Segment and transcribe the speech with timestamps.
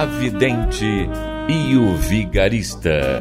[0.00, 1.10] A Vidente
[1.46, 3.20] e o Vigarista.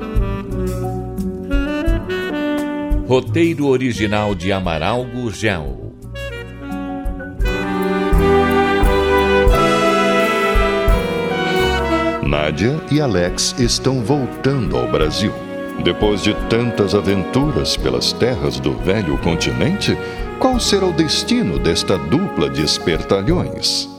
[3.06, 5.94] Roteiro original de Amaral Gurgel.
[12.26, 15.34] Nádia e Alex estão voltando ao Brasil.
[15.84, 19.98] Depois de tantas aventuras pelas terras do velho continente,
[20.40, 23.99] qual será o destino desta dupla de espertalhões?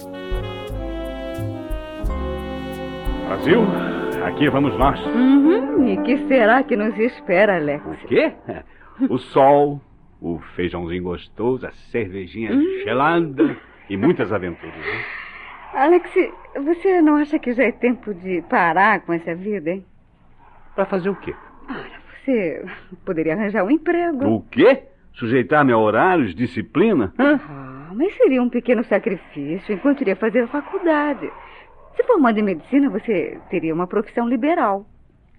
[3.30, 3.60] Brasil,
[4.26, 4.98] aqui vamos nós.
[5.06, 7.84] Uhum, e que será que nos espera, Alex?
[7.86, 8.32] O quê?
[9.08, 9.80] O sol,
[10.20, 12.64] o feijãozinho gostoso, a cervejinha Hum.
[12.82, 13.56] gelada
[13.88, 14.74] e muitas aventuras.
[14.74, 15.04] né?
[15.74, 16.10] Alex,
[16.64, 19.86] você não acha que já é tempo de parar com essa vida, hein?
[20.74, 21.32] Pra fazer o quê?
[22.24, 22.64] Você
[23.06, 24.26] poderia arranjar um emprego.
[24.26, 24.82] O quê?
[25.12, 27.14] Sujeitar-me a horários, disciplina?
[27.16, 27.38] Hã?
[27.48, 31.30] Ah, mas seria um pequeno sacrifício enquanto iria fazer a faculdade.
[32.00, 34.86] Se formando em medicina, você teria uma profissão liberal.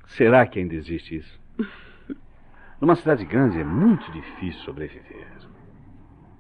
[0.06, 1.40] Será que ainda existe isso?
[2.80, 5.26] Numa cidade grande é muito difícil sobreviver.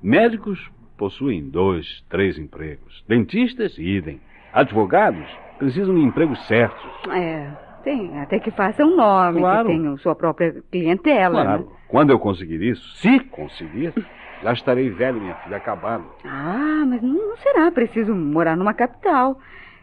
[0.04, 3.04] Médicos possuem dois, três empregos.
[3.08, 4.22] Dentistas, idem.
[4.54, 5.26] Advogados
[5.58, 6.86] precisam de empregos certos.
[7.10, 7.50] É,
[7.84, 9.68] tem até que faça um nome, Claro.
[9.70, 11.64] que tenha sua própria clientela, Claro.
[11.64, 11.70] né?
[11.88, 13.92] Quando eu conseguir isso, se conseguir,
[14.44, 16.06] já estarei velho, minha filha, acabado.
[16.26, 19.40] Ah, mas não não será preciso morar numa capital.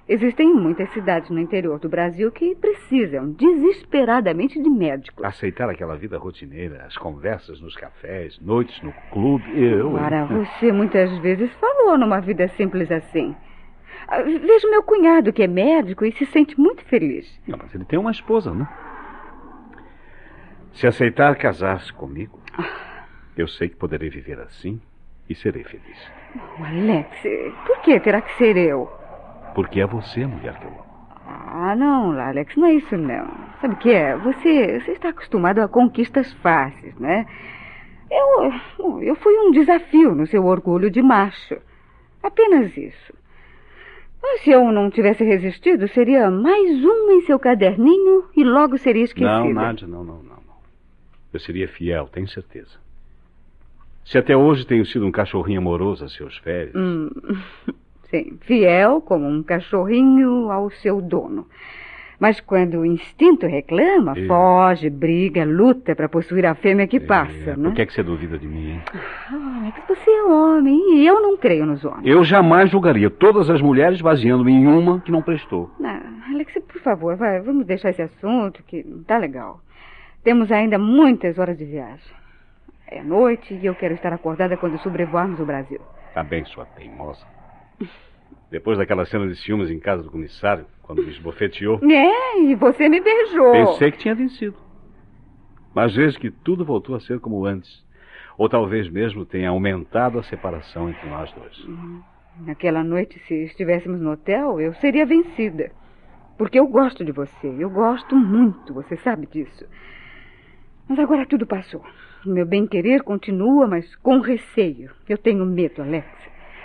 [0.08, 5.22] Existem muitas cidades no interior do Brasil que precisam desesperadamente de médicos.
[5.22, 9.92] Aceitar aquela vida rotineira, as conversas nos cafés, noites no clube, eu.
[9.92, 13.36] Ora, você muitas vezes falou numa vida simples assim.
[14.06, 17.38] Ah, Vejo meu cunhado, que é médico, e se sente muito feliz.
[17.46, 18.66] Não, mas ele tem uma esposa, né?
[20.72, 22.40] Se aceitar casar-se comigo,
[23.36, 24.80] eu sei que poderei viver assim
[25.28, 26.10] e serei feliz.
[26.64, 27.08] Alex,
[27.66, 28.90] por que terá que ser eu?
[29.58, 30.84] Porque é você mulher que eu amo.
[31.26, 33.28] Ah, não, Alex, não é isso não.
[33.60, 34.16] Sabe o que é?
[34.18, 37.26] Você, você está acostumado a conquistas fáceis, né?
[38.08, 41.56] Eu, eu fui um desafio no seu orgulho de macho.
[42.22, 43.12] Apenas isso.
[44.22, 49.02] Mas se eu não tivesse resistido, seria mais uma em seu caderninho e logo seria
[49.02, 49.40] esquecida.
[49.40, 50.38] Não, Nádia, não, não, não.
[51.32, 52.78] Eu seria fiel, tenho certeza.
[54.04, 57.10] Se até hoje tenho sido um cachorrinho amoroso a seus pés, Hum,
[58.10, 61.46] sim, fiel como um cachorrinho ao seu dono.
[62.20, 67.56] Mas quando o instinto reclama, foge, briga, luta para possuir a fêmea que passa, é,
[67.56, 67.68] né?
[67.68, 68.82] por que, é que você duvida de mim, hein?
[68.92, 72.04] Ah, Alex, você é homem e eu não creio nos homens.
[72.04, 75.70] Eu jamais julgaria todas as mulheres baseando-me em uma que não prestou.
[75.84, 76.00] Ah,
[76.32, 79.60] Alex, por favor, vai, vamos deixar esse assunto que não tá legal.
[80.24, 82.18] Temos ainda muitas horas de viagem.
[82.88, 85.80] É noite e eu quero estar acordada quando sobrevoarmos o Brasil.
[86.14, 87.37] Tá bem, sua teimosa.
[88.50, 92.88] Depois daquela cena de ciúmes em casa do comissário, quando me esbofeteou, É, e você
[92.88, 93.52] me beijou.
[93.52, 94.56] pensei que tinha vencido.
[95.74, 97.84] Mas vejo que tudo voltou a ser como antes.
[98.38, 101.56] Ou talvez mesmo tenha aumentado a separação entre nós dois.
[102.40, 105.70] Naquela noite, se estivéssemos no hotel, eu seria vencida.
[106.38, 107.48] Porque eu gosto de você.
[107.58, 109.66] Eu gosto muito, você sabe disso.
[110.88, 111.84] Mas agora tudo passou.
[112.24, 114.90] O meu bem-querer continua, mas com receio.
[115.08, 116.06] Eu tenho medo, Alex.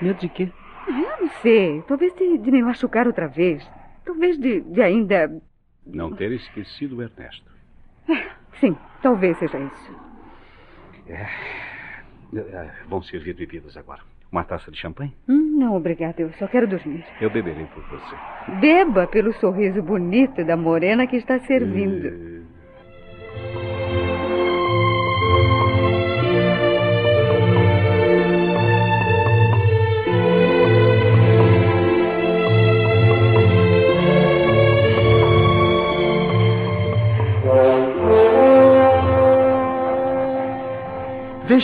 [0.01, 0.49] Medo de quê?
[0.87, 1.81] Ah, Eu não sei.
[1.87, 3.67] Talvez de, de me machucar outra vez.
[4.05, 5.41] Talvez de, de ainda.
[5.85, 7.51] Não ter esquecido o Ernesto.
[8.59, 9.95] Sim, talvez seja isso.
[11.07, 11.27] É,
[12.87, 14.01] Vão servir bebidas agora.
[14.31, 15.13] Uma taça de champanhe?
[15.29, 16.19] Hum, não, obrigada.
[16.19, 17.05] Eu só quero dormir.
[17.21, 18.15] Eu beberei por você.
[18.59, 22.32] Beba pelo sorriso bonito da morena que está servindo.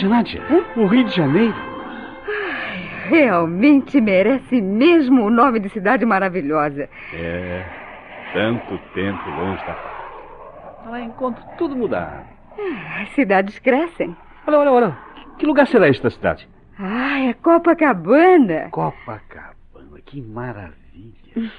[0.00, 0.42] Veja, Nádia,
[0.76, 1.54] o Rio de Janeiro.
[3.08, 6.88] Realmente merece mesmo o nome de cidade maravilhosa.
[7.12, 7.64] É,
[8.32, 9.76] tanto tempo longe da.
[10.88, 12.24] Lá encontro tudo mudado.
[13.02, 14.16] As cidades crescem.
[14.46, 14.98] Olha, olha, olha.
[15.38, 16.48] Que lugar será esta cidade?
[16.78, 18.68] Ah, é Copacabana.
[18.70, 20.72] Copacabana, que maravilha.
[21.36, 21.52] maravilha.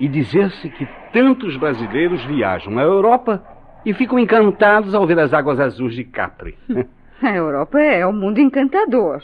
[0.00, 3.40] E dizer-se que tantos brasileiros viajam à Europa
[3.84, 6.58] e ficam encantados ao ver as águas azuis de Capri.
[7.22, 9.22] A Europa é um mundo encantador.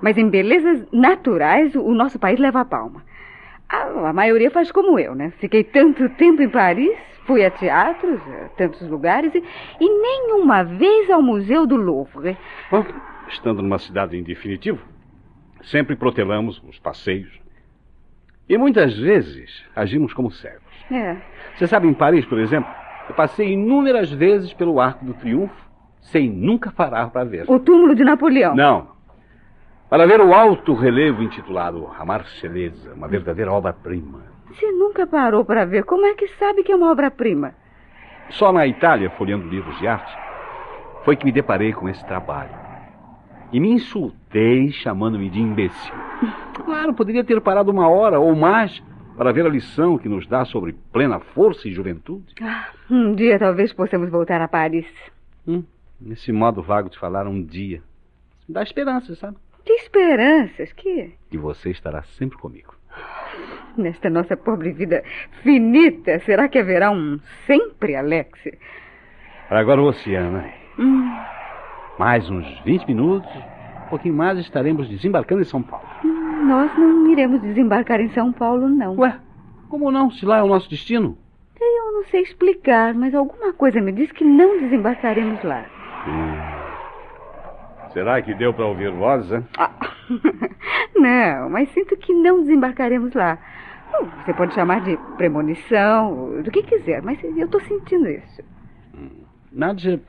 [0.00, 3.02] Mas em belezas naturais, o nosso país leva a palma.
[3.68, 5.32] A, a maioria faz como eu, né?
[5.38, 6.96] Fiquei tanto tempo em Paris,
[7.26, 9.42] fui a teatros, a tantos lugares, e,
[9.80, 12.36] e nenhuma vez ao Museu do Louvre.
[12.70, 12.84] Bom,
[13.28, 14.80] estando numa cidade em definitivo,
[15.62, 17.30] sempre protelamos os passeios.
[18.48, 20.62] E muitas vezes agimos como cegos.
[20.90, 21.16] É.
[21.54, 22.70] Você sabe, em Paris, por exemplo,
[23.08, 25.67] eu passei inúmeras vezes pelo Arco do Triunfo
[26.00, 27.44] sem nunca parar para ver.
[27.48, 28.54] O túmulo de Napoleão.
[28.54, 28.88] Não.
[29.88, 34.20] Para ver o alto relevo intitulado A Marselhesa, uma verdadeira obra-prima.
[34.48, 35.84] Você nunca parou para ver.
[35.84, 37.54] Como é que sabe que é uma obra-prima?
[38.30, 40.14] Só na Itália, folheando livros de arte,
[41.04, 42.50] foi que me deparei com esse trabalho.
[43.50, 45.94] E me insultei chamando-me de imbecil.
[46.64, 48.82] Claro, poderia ter parado uma hora ou mais
[49.16, 52.34] para ver a lição que nos dá sobre plena força e juventude.
[52.42, 54.86] Ah, um dia talvez possamos voltar a Paris.
[55.46, 55.62] Hum,
[56.00, 57.82] nesse modo vago de falar um dia.
[58.48, 59.36] Me dá esperança, sabe?
[59.64, 61.14] Que esperanças, que?
[61.30, 62.74] E você estará sempre comigo.
[63.76, 65.04] Nesta nossa pobre vida
[65.42, 68.40] finita, será que haverá um sempre, Alex?
[69.50, 70.54] Agora o oceano, né?
[70.78, 71.10] Hum,
[71.98, 73.30] Mais uns 20 minutos,
[73.86, 75.86] um pouquinho mais, estaremos desembarcando em São Paulo.
[76.04, 78.96] hum, nós não iremos desembarcar em São Paulo, não.
[78.98, 79.18] Ué,
[79.68, 80.10] como não?
[80.10, 81.16] Se lá é o nosso destino?
[81.60, 85.66] Eu não sei explicar, mas alguma coisa me diz que não desembarcaremos lá.
[87.92, 89.44] Será que deu para ouvir vozes, hein?
[89.58, 89.70] Ah,
[90.94, 93.38] não, mas sinto que não desembarcaremos lá.
[94.24, 98.42] Você pode chamar de premonição, do que quiser, mas eu estou sentindo isso.
[99.50, 100.00] Nádia,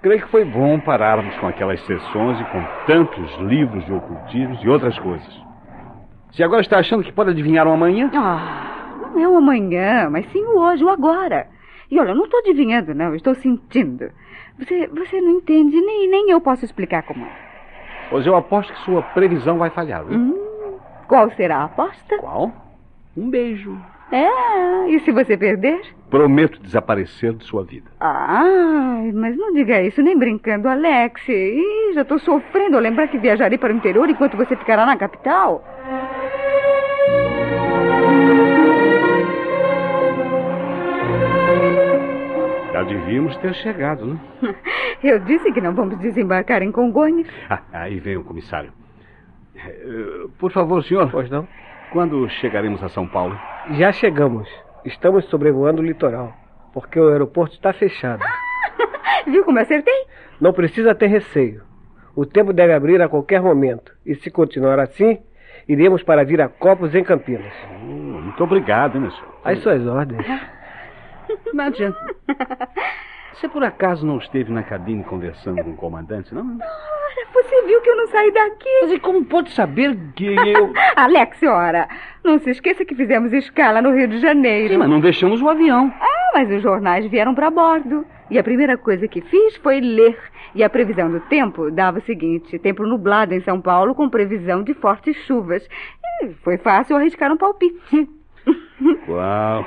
[0.00, 4.68] creio que foi bom pararmos com aquelas sessões e com tantos livros de ocultismos e
[4.68, 5.40] outras coisas.
[6.32, 8.10] Se agora está achando que pode adivinhar o amanhã?
[8.14, 11.46] Ah, não é o amanhã, mas sim o hoje, o agora.
[11.92, 14.10] E olha, eu não estou adivinhando, não, estou sentindo.
[14.58, 17.30] Você, você não entende, nem, nem eu posso explicar como é.
[18.08, 20.18] Pois eu aposto que sua previsão vai falhar, viu?
[20.18, 22.16] Hum, qual será a aposta?
[22.16, 22.50] Qual?
[23.14, 23.78] Um beijo.
[24.10, 25.82] É, e se você perder?
[26.08, 27.90] Prometo desaparecer de sua vida.
[28.00, 31.28] Ai, mas não diga isso nem brincando, Alex.
[31.28, 34.96] Ih, já estou sofrendo ao lembrar que viajarei para o interior enquanto você ficará na
[34.96, 35.62] capital.
[42.94, 44.20] Devíamos ter chegado, né?
[45.02, 47.26] Eu disse que não vamos desembarcar em Congonhas.
[47.72, 48.72] Aí vem o comissário.
[49.56, 51.10] Eh, Por favor, senhor.
[51.10, 51.46] Pois não?
[51.92, 53.38] Quando chegaremos a São Paulo?
[53.72, 54.48] Já chegamos.
[54.84, 56.32] Estamos sobrevoando o litoral,
[56.72, 58.22] porque o aeroporto está fechado.
[59.26, 60.06] Viu como acertei?
[60.40, 61.62] Não precisa ter receio.
[62.16, 63.92] O tempo deve abrir a qualquer momento.
[64.04, 65.18] E se continuar assim,
[65.68, 67.52] iremos para Viracopos em Campinas.
[67.82, 69.32] Oh, muito obrigado, hein, meu senhor.
[69.44, 70.26] Às suas ordens.
[71.54, 71.94] Nádia,
[73.34, 76.58] você por acaso não esteve na cabine conversando com o comandante, não?
[76.58, 78.68] Ora, Você viu que eu não saí daqui?
[78.82, 80.72] Mas e como pode saber que eu...
[80.96, 81.88] Alex, ora,
[82.24, 84.74] não se esqueça que fizemos escala no Rio de Janeiro.
[84.74, 85.92] Sim, mas não deixamos o avião.
[86.00, 88.06] Ah, mas os jornais vieram para bordo.
[88.30, 90.18] E a primeira coisa que fiz foi ler.
[90.54, 94.62] E a previsão do tempo dava o seguinte: tempo nublado em São Paulo com previsão
[94.62, 95.66] de fortes chuvas.
[96.22, 97.78] E foi fácil arriscar um palpite.
[99.08, 99.66] Uau,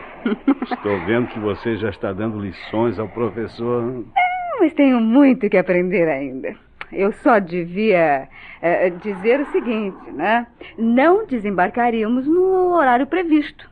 [0.72, 4.04] estou vendo que você já está dando lições ao professor.
[4.16, 6.56] Ah, Mas tenho muito que aprender ainda.
[6.92, 8.28] Eu só devia
[8.62, 10.48] eh, dizer o seguinte, né?
[10.78, 13.70] Não desembarcaríamos no horário previsto.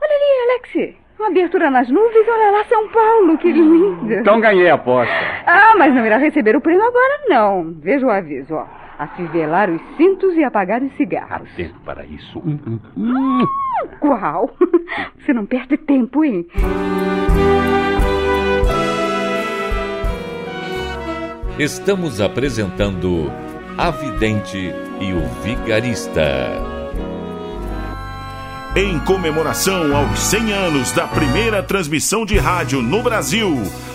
[0.00, 0.50] Olha ali,
[0.82, 0.98] Alex.
[1.18, 2.28] Uma abertura nas nuvens.
[2.28, 3.38] Olha lá, São Paulo.
[3.38, 4.12] Que lindo.
[4.12, 5.12] Então ganhei a aposta.
[5.46, 7.72] Ah, mas não irá receber o prêmio agora, não.
[7.80, 8.66] Veja o aviso, ó.
[8.98, 11.48] Afivelar os cintos e apagar os Há cigarros.
[11.56, 12.40] tempo para isso.
[12.40, 13.46] Hum, hum, hum.
[14.00, 14.50] Qual?
[15.24, 16.46] Você não perde tempo, hein?
[21.58, 23.30] Estamos apresentando
[23.76, 26.22] A Vidente e o Vigarista.
[28.76, 33.56] Em comemoração aos 100 anos da primeira transmissão de rádio no Brasil,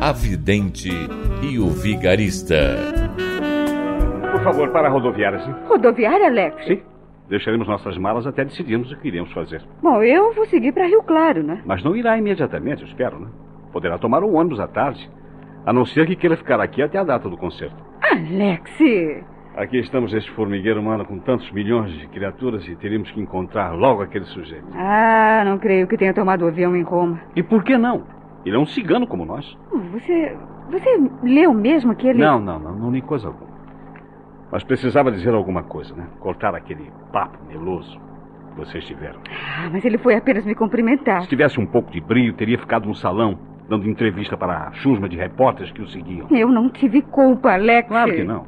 [0.00, 0.88] A Vidente
[1.42, 2.56] e o Vigarista.
[4.32, 5.54] Por favor, para a rodoviária, sim?
[5.68, 6.64] Rodoviária, Alex?
[6.66, 6.80] Sim.
[7.28, 9.62] Deixaremos nossas malas até decidirmos o que iremos fazer.
[9.82, 11.60] Bom, eu vou seguir para Rio Claro, né?
[11.66, 13.28] Mas não irá imediatamente, eu espero, né?
[13.72, 15.08] Poderá tomar o ônibus à tarde.
[15.66, 17.76] A não ser que queira ficar aqui até a data do concerto.
[18.02, 18.70] Alex!
[19.54, 24.00] Aqui estamos neste formigueiro humano com tantos milhões de criaturas e teríamos que encontrar logo
[24.00, 24.64] aquele sujeito.
[24.74, 27.20] Ah, não creio que tenha tomado o avião em Roma.
[27.36, 28.04] E por que não?
[28.44, 29.56] Ele é um cigano como nós.
[29.92, 30.36] Você.
[30.70, 32.20] Você leu mesmo que ele.
[32.20, 33.50] Não, não, não, não li coisa alguma.
[34.50, 36.06] Mas precisava dizer alguma coisa, né?
[36.18, 38.00] Cortar aquele papo meloso
[38.50, 39.20] que vocês tiveram.
[39.30, 41.22] Ah, mas ele foi apenas me cumprimentar.
[41.22, 45.08] Se tivesse um pouco de brilho, teria ficado no salão, dando entrevista para a chusma
[45.08, 46.26] de repórteres que o seguiam.
[46.30, 47.88] Eu não tive culpa, Alex.
[47.88, 48.44] Claro que não.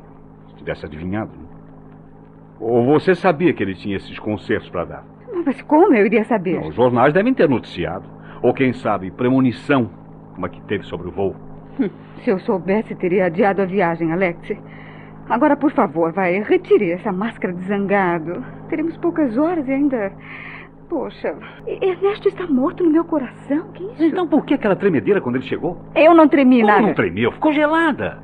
[0.48, 1.30] Se tivesse adivinhado.
[1.30, 1.46] Né?
[2.58, 5.04] Ou você sabia que ele tinha esses concertos para dar?
[5.44, 6.60] Mas como eu iria saber?
[6.60, 8.08] Não, os jornais devem ter noticiado.
[8.42, 9.88] Ou quem sabe, premonição,
[10.34, 11.34] como a que teve sobre o voo.
[12.22, 14.38] Se eu soubesse, teria adiado a viagem, Alex.
[15.28, 18.44] Agora, por favor, vai, retire essa máscara de zangado.
[18.68, 20.12] Teremos poucas horas e ainda.
[20.88, 21.34] Poxa,
[21.66, 23.70] Ernesto está morto no meu coração.
[23.72, 24.04] Que isso?
[24.04, 25.78] Então por que aquela tremedeira quando ele chegou?
[25.94, 26.82] Eu não tremi Como nada.
[26.86, 27.32] não tremeu?
[27.32, 28.18] Ficou gelada.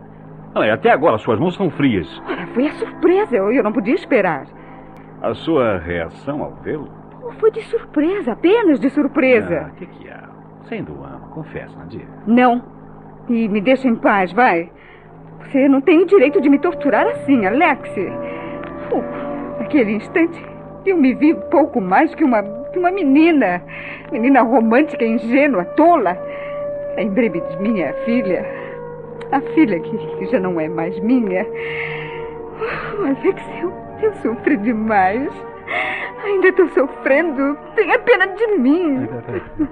[0.55, 2.07] Até agora suas mãos são frias.
[2.29, 3.37] Ora, foi a surpresa.
[3.37, 4.47] Eu, eu não podia esperar.
[5.23, 6.89] A sua reação ao vê-lo?
[7.39, 9.67] Foi de surpresa, apenas de surpresa.
[9.67, 10.29] Ah, o que, que há?
[10.63, 12.07] Você ainda o ama, confessa, Nadia.
[12.27, 12.63] Não.
[13.29, 14.71] E me deixa em paz, vai.
[15.41, 17.91] Você não tem o direito de me torturar assim, Alex.
[19.59, 20.43] Naquele instante,
[20.87, 23.63] eu me vi pouco mais que uma, que uma menina.
[24.11, 26.19] Menina romântica, ingênua, tola.
[26.97, 28.45] Lembrei-me de minha filha.
[29.31, 31.47] A filha que, que já não é mais minha.
[32.99, 35.31] Oh, Alex, eu, eu sofri demais.
[36.29, 37.57] Ainda estou sofrendo.
[37.75, 39.09] Tenha pena de mim.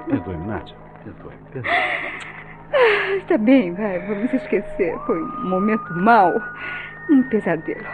[0.08, 0.74] Perdoe-me, Nádia.
[1.04, 1.72] Perdoe, perdoe.
[3.18, 4.98] Está bem, vai, vamos esquecer.
[5.06, 6.32] Foi um momento mau,
[7.10, 7.84] um pesadelo.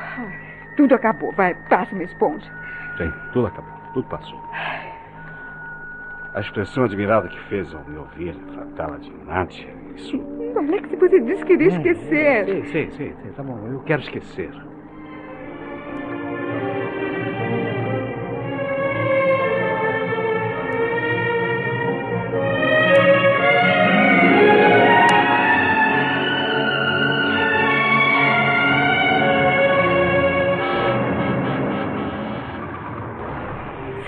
[0.76, 2.50] Tudo acabou, vai, passa uma esponja.
[2.96, 3.72] Sim, tudo acabou.
[3.94, 4.40] Tudo passou.
[6.34, 10.18] A expressão admirada que fez ao me ouvir tratá-la de Nádia, isso...
[10.56, 12.44] Alex, você disse que iria esquecer.
[12.44, 13.30] Sei, sei, sei, sei.
[13.32, 14.50] Tá bom, eu quero esquecer.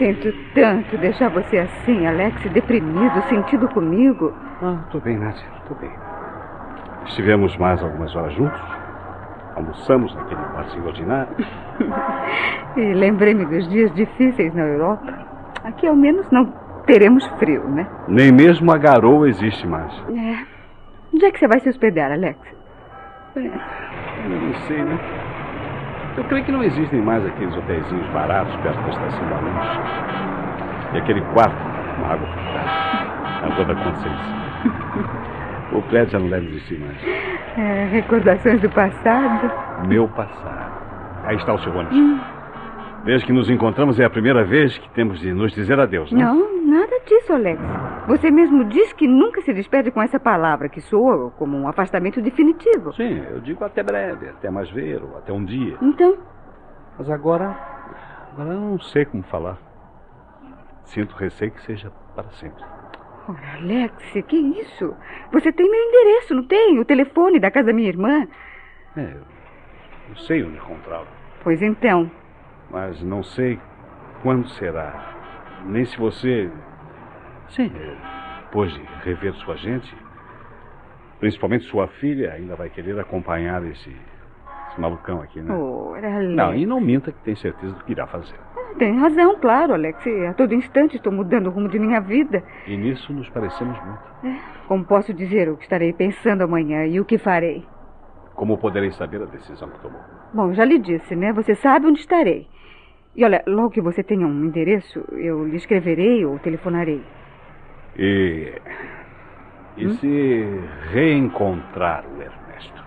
[0.04, 4.34] Sinto tanto deixar você assim, Alex, deprimido, sentido comigo.
[4.62, 5.90] Ah, tô bem, Nádia, tô bem.
[7.06, 8.61] Estivemos mais algumas horas juntos.
[9.56, 11.34] Almoçamos naquele barzinho ordinário.
[12.76, 15.11] E lembrei-me dos dias difíceis na Europa.
[15.64, 16.52] Aqui ao menos não
[16.84, 17.87] teremos frio, né?
[18.06, 19.90] Nem mesmo a garoa existe mais.
[20.11, 20.44] É.
[21.14, 22.38] Onde é que você vai se hospedar, Alex?
[23.37, 25.23] Eu não sei, né?
[26.16, 30.94] Eu creio que não existem mais aqueles hotéisinhos baratos perto da estação da luz.
[30.94, 31.56] E aquele quarto
[31.97, 32.94] com água filtrada.
[33.54, 34.44] Rua da Conceição.
[35.73, 36.97] O prédio já não deve existir mais.
[37.59, 39.50] É, recordações do passado.
[39.87, 40.73] Meu passado.
[41.25, 42.21] Aí está o seu ônibus.
[43.04, 46.35] Desde que nos encontramos é a primeira vez que temos de nos dizer adeus, não?
[46.35, 47.60] Não, nada disso, Alex.
[48.08, 52.20] Você mesmo disse que nunca se despede com essa palavra, que soa como um afastamento
[52.20, 52.92] definitivo.
[52.92, 55.76] Sim, eu digo até breve, até mais ver, ou até um dia.
[55.80, 56.18] Então,
[56.98, 57.56] Mas agora.
[58.32, 59.56] Agora eu não sei como falar.
[60.84, 62.62] Sinto receio que seja para sempre.
[63.28, 63.94] ora, Alex,
[64.28, 64.94] que isso?
[65.32, 66.78] Você tem meu endereço, não tem?
[66.78, 68.26] O telefone da casa da minha irmã.
[68.96, 69.22] É, eu,
[70.10, 71.06] eu sei onde encontrá-lo.
[71.42, 72.10] Pois então,
[72.70, 73.58] Mas não sei
[74.22, 75.13] quando será.
[75.64, 76.50] Nem se você.
[77.49, 77.97] Sim, é,
[78.54, 79.92] depois de rever sua gente,
[81.18, 83.90] principalmente sua filha, ainda vai querer acompanhar esse,
[84.71, 85.52] esse malucão aqui, né?
[85.52, 86.37] ora, Alex.
[86.37, 88.38] Não, e não minta que tem certeza do que irá fazer.
[88.78, 90.04] Tem razão, claro, Alex.
[90.28, 92.42] A todo instante estou mudando o rumo de minha vida.
[92.66, 94.38] E nisso nos parecemos muito.
[94.66, 97.64] Como posso dizer o que estarei pensando amanhã e o que farei?
[98.35, 100.00] Como poderei saber a decisão que tomou?
[100.33, 101.33] Bom, já lhe disse, né?
[101.33, 102.49] Você sabe onde estarei.
[103.16, 107.02] E olha, logo que você tenha um endereço, eu lhe escreverei ou telefonarei.
[107.97, 108.52] E.
[109.76, 110.61] E se
[110.92, 112.85] reencontrar o Ernesto?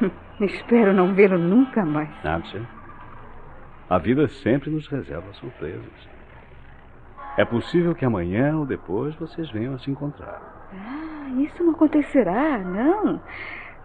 [0.40, 2.10] Espero não vê-lo nunca mais.
[2.24, 2.62] Nádia,
[3.88, 6.08] a vida sempre nos reserva surpresas.
[7.36, 10.68] É possível que amanhã ou depois vocês venham a se encontrar.
[10.72, 13.20] Ah, isso não acontecerá, não.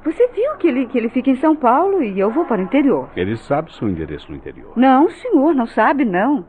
[0.05, 2.63] Você viu que ele, que ele fica em São Paulo e eu vou para o
[2.63, 3.09] interior.
[3.15, 4.71] Ele sabe seu endereço no interior.
[4.75, 6.45] Não, senhor, não sabe, não.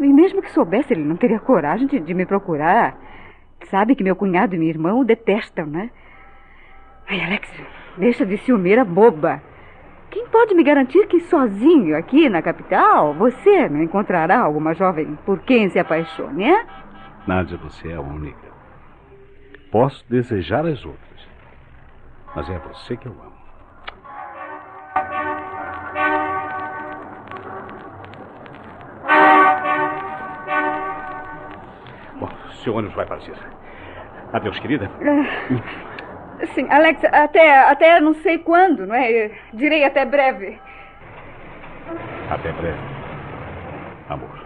[0.00, 2.98] E mesmo que soubesse, ele não teria coragem de, de me procurar.
[3.66, 5.90] Sabe que meu cunhado e minha irmã o detestam, né?
[7.08, 7.52] Ai, Alex,
[7.98, 9.42] deixa de ciumeira boba.
[10.10, 15.40] quem pode me garantir que sozinho aqui na capital você não encontrará alguma jovem por
[15.40, 16.64] quem se apaixone, é?
[17.26, 18.46] Nádia, você é a única.
[19.70, 21.15] Posso desejar as outras,
[22.36, 23.32] mas é você que eu amo.
[32.20, 32.28] Bom,
[32.62, 33.32] seu ônibus vai partir.
[34.34, 34.90] Adeus, querida.
[35.00, 39.30] É, sim, Alex, até, até não sei quando, não é?
[39.54, 40.60] Direi até breve.
[42.28, 42.78] Até breve,
[44.10, 44.45] amor.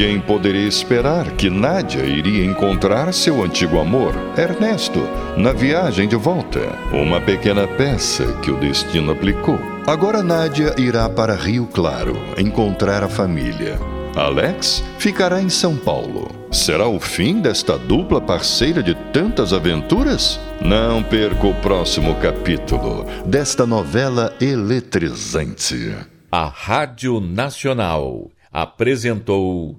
[0.00, 5.00] Quem poderia esperar que Nádia iria encontrar seu antigo amor, Ernesto,
[5.36, 6.58] na viagem de volta?
[6.90, 9.58] Uma pequena peça que o destino aplicou.
[9.86, 13.78] Agora Nádia irá para Rio Claro encontrar a família.
[14.16, 16.30] Alex ficará em São Paulo.
[16.50, 20.40] Será o fim desta dupla parceira de tantas aventuras?
[20.62, 25.94] Não perca o próximo capítulo desta novela eletrizante.
[26.32, 29.76] A Rádio Nacional apresentou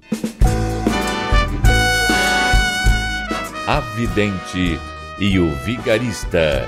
[3.66, 4.80] A Vidente
[5.18, 6.66] e o Vigarista.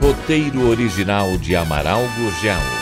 [0.00, 2.81] Roteiro original de Amaral Gurgel.